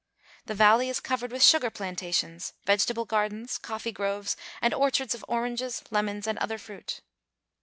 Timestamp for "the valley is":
0.47-0.99